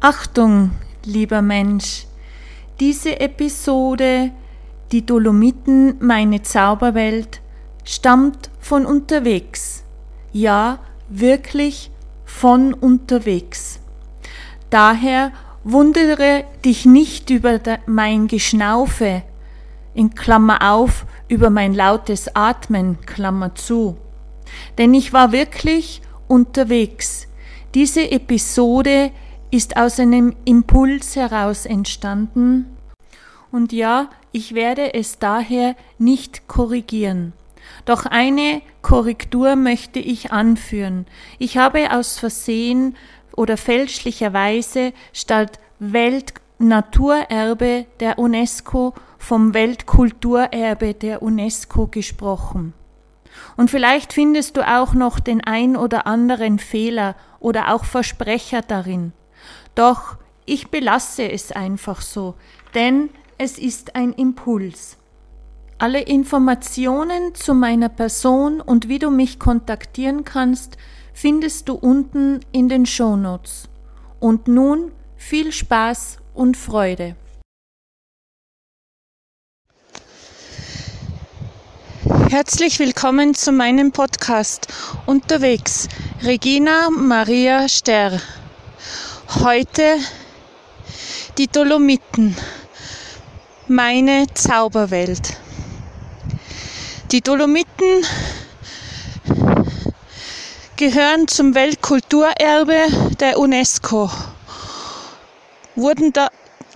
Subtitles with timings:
[0.00, 0.70] Achtung,
[1.04, 2.06] lieber Mensch,
[2.78, 4.30] diese Episode,
[4.92, 7.40] die Dolomiten, meine Zauberwelt,
[7.82, 9.82] stammt von unterwegs.
[10.32, 11.90] Ja, wirklich
[12.24, 13.80] von unterwegs.
[14.70, 15.32] Daher
[15.64, 19.24] wundere dich nicht über mein Geschnaufe,
[19.94, 23.96] in Klammer auf, über mein lautes Atmen, Klammer zu.
[24.78, 27.26] Denn ich war wirklich unterwegs.
[27.74, 29.10] Diese Episode
[29.50, 32.66] ist aus einem Impuls heraus entstanden.
[33.50, 37.32] Und ja, ich werde es daher nicht korrigieren.
[37.84, 41.06] Doch eine Korrektur möchte ich anführen.
[41.38, 42.96] Ich habe aus Versehen
[43.36, 52.74] oder fälschlicherweise statt Weltnaturerbe der UNESCO vom Weltkulturerbe der UNESCO gesprochen.
[53.56, 59.12] Und vielleicht findest du auch noch den ein oder anderen Fehler oder auch Versprecher darin.
[59.78, 62.34] Doch ich belasse es einfach so,
[62.74, 64.96] denn es ist ein Impuls.
[65.78, 70.78] Alle Informationen zu meiner Person und wie du mich kontaktieren kannst,
[71.12, 73.68] findest du unten in den Shownotes.
[74.18, 77.14] Und nun viel Spaß und Freude.
[82.30, 84.66] Herzlich willkommen zu meinem Podcast
[85.06, 85.88] Unterwegs.
[86.24, 88.20] Regina Maria Sterr.
[89.34, 89.98] Heute
[91.36, 92.34] die Dolomiten.
[93.68, 95.36] Meine Zauberwelt.
[97.12, 98.06] Die Dolomiten
[100.76, 102.86] gehören zum Weltkulturerbe
[103.20, 104.10] der UNESCO.
[105.76, 106.28] Wurden da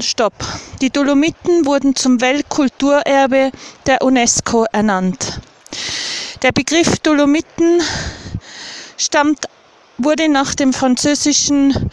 [0.00, 0.34] Stopp.
[0.80, 3.52] Die Dolomiten wurden zum Weltkulturerbe
[3.86, 5.40] der UNESCO ernannt.
[6.42, 7.80] Der Begriff Dolomiten
[8.96, 9.46] stammt,
[9.98, 11.90] wurde nach dem französischen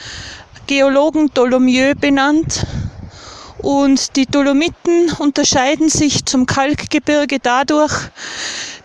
[0.68, 2.66] Geologen Dolomieu benannt
[3.60, 7.94] und die Dolomiten unterscheiden sich zum Kalkgebirge dadurch,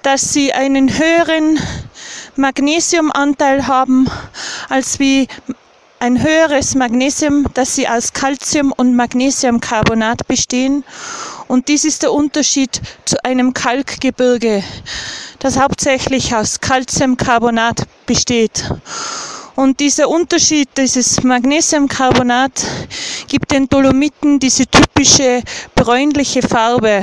[0.03, 1.59] dass sie einen höheren
[2.37, 4.09] Magnesiumanteil haben
[4.69, 5.27] als wie
[5.99, 10.85] ein höheres Magnesium, das sie aus Calcium und Magnesiumcarbonat bestehen.
[11.49, 14.63] Und dies ist der Unterschied zu einem Kalkgebirge,
[15.41, 18.71] das hauptsächlich aus Calciumcarbonat besteht.
[19.55, 22.65] Und dieser Unterschied, dieses Magnesiumcarbonat,
[23.29, 25.43] gibt den Dolomiten diese typische
[25.75, 27.03] bräunliche Farbe.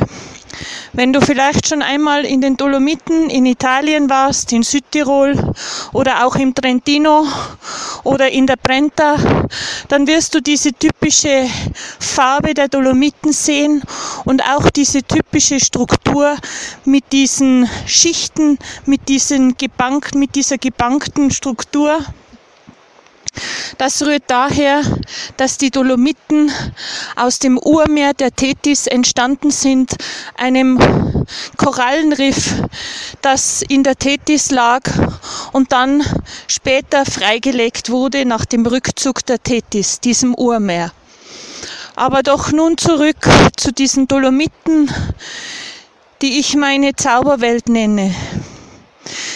[0.94, 5.54] Wenn du vielleicht schon einmal in den Dolomiten in Italien warst, in Südtirol
[5.94, 7.26] oder auch im Trentino
[8.04, 9.16] oder in der Brenta,
[9.88, 11.48] dann wirst du diese typische
[12.00, 13.84] Farbe der Dolomiten sehen
[14.26, 16.36] und auch diese typische Struktur
[16.84, 22.00] mit diesen Schichten, mit diesen gebankt, mit dieser gebankten Struktur.
[23.80, 24.82] Das rührt daher,
[25.38, 26.52] dass die Dolomiten
[27.16, 29.96] aus dem Urmeer der Tethys entstanden sind,
[30.36, 31.26] einem
[31.56, 32.56] Korallenriff,
[33.22, 34.82] das in der Tethys lag
[35.54, 36.04] und dann
[36.48, 40.92] später freigelegt wurde nach dem Rückzug der Tethys, diesem Urmeer.
[41.96, 44.92] Aber doch nun zurück zu diesen Dolomiten,
[46.22, 48.14] die ich meine Zauberwelt nenne.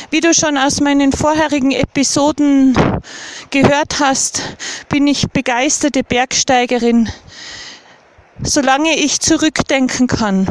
[0.09, 2.75] Wie du schon aus meinen vorherigen Episoden
[3.53, 4.41] gehört hast,
[4.89, 7.07] bin ich begeisterte Bergsteigerin,
[8.41, 10.47] solange ich zurückdenken kann.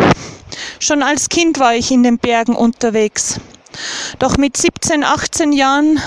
[0.78, 3.40] Schon als Kind war ich in den Bergen unterwegs.
[4.20, 6.00] Doch mit 17, 18 Jahren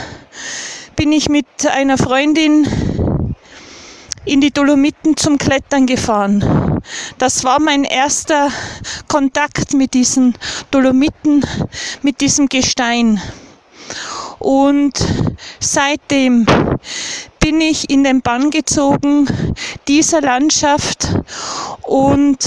[0.95, 2.65] bin ich mit einer Freundin
[4.23, 6.79] in die Dolomiten zum Klettern gefahren.
[7.17, 8.49] Das war mein erster
[9.09, 10.37] Kontakt mit diesen
[10.71, 11.45] Dolomiten,
[12.03, 13.21] mit diesem Gestein.
[14.45, 14.93] Und
[15.59, 16.45] seitdem
[17.39, 19.25] bin ich in den Bann gezogen
[19.87, 21.15] dieser Landschaft
[21.81, 22.37] und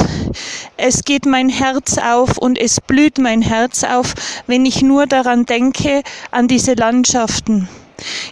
[0.76, 4.14] es geht mein Herz auf und es blüht mein Herz auf,
[4.46, 7.68] wenn ich nur daran denke, an diese Landschaften.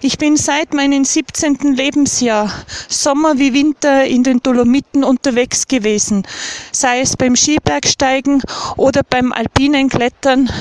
[0.00, 1.75] Ich bin seit meinem 17.
[1.75, 2.53] Lebensjahr
[2.88, 6.24] Sommer wie Winter in den Dolomiten unterwegs gewesen,
[6.71, 8.42] sei es beim Skibergsteigen
[8.77, 10.53] oder beim alpinen Klettern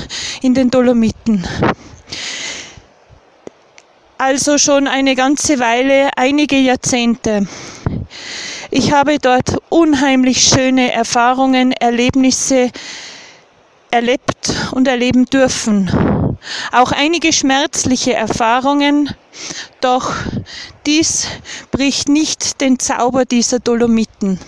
[0.42, 1.46] in den Dolomiten.
[4.18, 7.46] Also schon eine ganze Weile, einige Jahrzehnte.
[8.70, 12.70] Ich habe dort unheimlich schöne Erfahrungen, Erlebnisse
[13.90, 15.90] erlebt und erleben dürfen.
[16.72, 19.10] Auch einige schmerzliche Erfahrungen,
[19.82, 20.14] doch
[20.86, 21.26] dies
[21.70, 24.40] bricht nicht den Zauber dieser Dolomiten.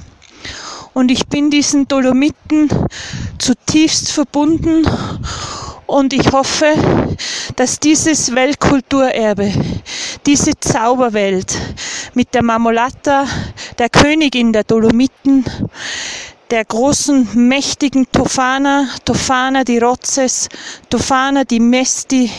[0.94, 2.70] Und ich bin diesen Dolomiten
[3.38, 4.86] zutiefst verbunden
[5.88, 6.74] und ich hoffe,
[7.56, 9.50] dass dieses Weltkulturerbe,
[10.26, 11.56] diese Zauberwelt
[12.12, 13.26] mit der Marmolata,
[13.78, 15.44] der Königin der Dolomiten,
[16.50, 20.48] der großen, mächtigen Tofana, Tofana di Rozes,
[20.90, 22.30] Tofana di Mesti.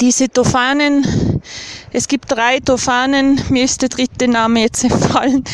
[0.00, 1.40] Diese Tofanen,
[1.92, 5.44] es gibt drei Tofanen, mir ist der dritte Name jetzt entfallen,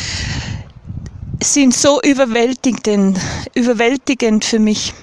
[1.41, 3.19] sind so überwältigend,
[3.53, 4.93] überwältigend für mich.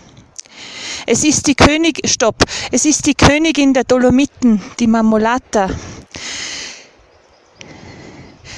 [1.09, 2.43] Es ist die König, stopp,
[2.73, 5.69] es ist die Königin der Dolomiten, die Marmolata.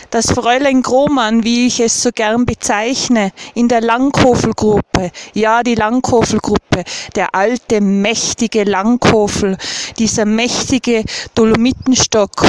[0.08, 6.84] Das Fräulein Grohmann, wie ich es so gern bezeichne, in der Langkofelgruppe, ja, die Langkofelgruppe,
[7.14, 9.58] der alte, mächtige Langkofel,
[9.98, 11.04] dieser mächtige
[11.34, 12.46] Dolomitenstock,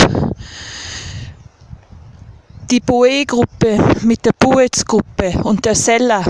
[2.72, 6.24] die Boe-Gruppe mit der Buetz-Gruppe und der Seller,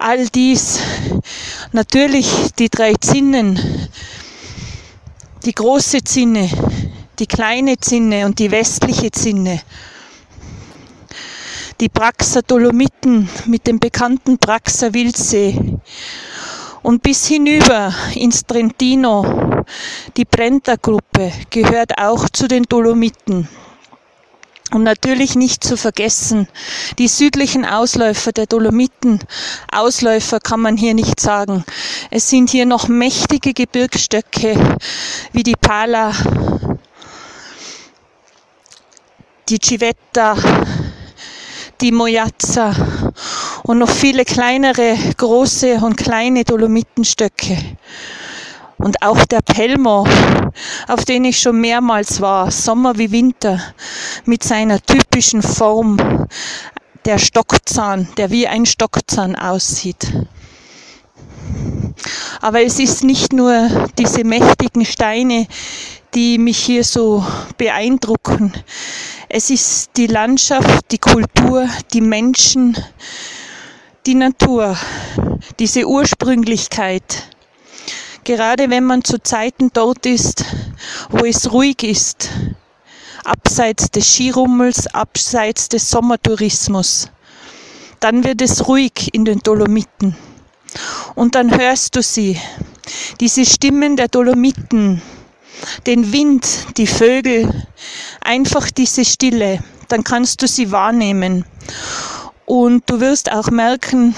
[0.00, 0.80] all dies,
[1.72, 2.26] natürlich
[2.58, 3.60] die drei Zinnen,
[5.44, 6.48] die große Zinne,
[7.18, 9.60] die kleine Zinne und die westliche Zinne.
[11.80, 15.78] Die Praxer Dolomiten mit dem bekannten Praxer Wildsee
[16.82, 19.64] und bis hinüber ins Trentino.
[20.16, 23.48] Die Brenta-Gruppe gehört auch zu den Dolomiten.
[24.72, 26.46] Und natürlich nicht zu vergessen,
[26.98, 29.18] die südlichen Ausläufer der Dolomiten.
[29.72, 31.64] Ausläufer kann man hier nicht sagen.
[32.10, 34.78] Es sind hier noch mächtige Gebirgsstöcke
[35.32, 36.12] wie die Pala,
[39.48, 40.36] die Civetta,
[41.80, 42.74] die Mojazza
[43.64, 47.58] und noch viele kleinere, große und kleine Dolomitenstöcke
[48.82, 50.06] und auch der Pelmo,
[50.88, 53.60] auf den ich schon mehrmals war, Sommer wie Winter,
[54.24, 56.26] mit seiner typischen Form,
[57.04, 60.12] der Stockzahn, der wie ein Stockzahn aussieht.
[62.40, 65.46] Aber es ist nicht nur diese mächtigen Steine,
[66.14, 67.24] die mich hier so
[67.58, 68.52] beeindrucken.
[69.28, 72.76] Es ist die Landschaft, die Kultur, die Menschen,
[74.06, 74.76] die Natur,
[75.58, 77.30] diese Ursprünglichkeit,
[78.30, 80.44] gerade wenn man zu Zeiten dort ist,
[81.08, 82.28] wo es ruhig ist,
[83.24, 87.10] abseits des Skirummels, abseits des Sommertourismus,
[87.98, 90.14] dann wird es ruhig in den Dolomiten.
[91.16, 92.38] Und dann hörst du sie,
[93.18, 95.02] diese Stimmen der Dolomiten,
[95.88, 96.46] den Wind,
[96.76, 97.66] die Vögel,
[98.20, 101.44] einfach diese Stille, dann kannst du sie wahrnehmen.
[102.50, 104.12] Und du wirst auch merken,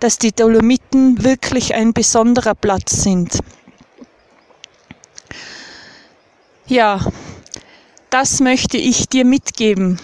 [0.00, 3.40] dass die Dolomiten wirklich ein besonderer Platz sind.
[6.66, 6.98] Ja,
[8.08, 10.00] das möchte ich dir mitgeben.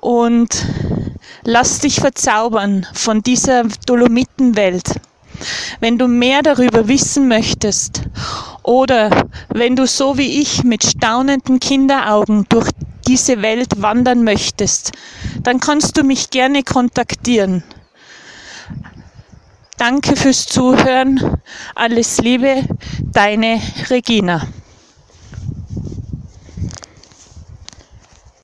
[0.00, 0.66] Und
[1.44, 5.00] lass dich verzaubern von dieser Dolomitenwelt.
[5.78, 8.02] Wenn du mehr darüber wissen möchtest
[8.64, 12.68] oder wenn du so wie ich mit staunenden Kinderaugen durch
[13.06, 14.90] diese Welt wandern möchtest,
[15.44, 17.62] dann kannst du mich gerne kontaktieren.
[19.76, 21.38] Danke fürs Zuhören.
[21.74, 22.62] Alles Liebe,
[23.12, 23.60] deine
[23.90, 24.46] Regina.